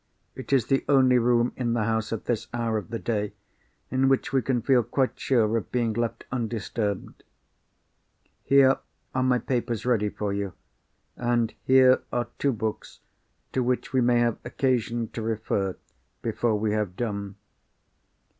[0.33, 3.33] "It is the only room in the house, at this hour of the day,
[3.91, 7.21] in which we can feel quite sure of being left undisturbed.
[8.43, 8.79] Here
[9.13, 10.53] are my papers ready for you;
[11.15, 13.01] and here are two books
[13.53, 15.75] to which we may have occasion to refer,
[16.23, 17.35] before we have done.